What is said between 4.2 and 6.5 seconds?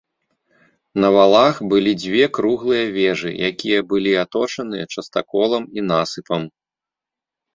аточаныя частаколам і насыпам.